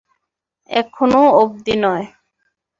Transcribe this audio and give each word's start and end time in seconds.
এখনো 0.69 1.21
অব্ধি 1.41 1.75
নয়। 1.83 2.05